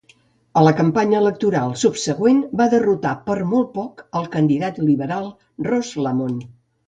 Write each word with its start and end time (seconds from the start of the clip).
A 0.59 0.61
la 0.67 0.69
campanya 0.77 1.19
electoral 1.23 1.73
subseqüent, 1.81 2.39
va 2.61 2.67
derrotar 2.71 3.13
per 3.29 3.37
molt 3.53 3.69
poc 3.77 4.03
el 4.21 4.25
candidat 4.37 4.83
liberal 4.89 5.31
Ross 5.69 5.93
Lamont. 6.07 6.41